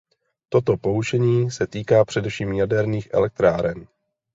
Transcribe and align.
Toto 0.49 0.77
poučení 0.77 1.51
se 1.51 1.67
týká 1.67 2.05
především 2.05 2.53
jaderných 2.53 3.09
elektráren. 3.13 3.87